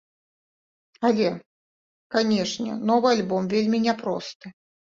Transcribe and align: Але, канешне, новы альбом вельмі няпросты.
Але, 1.09 1.27
канешне, 2.15 2.71
новы 2.93 3.07
альбом 3.15 3.43
вельмі 3.55 3.85
няпросты. 3.89 4.57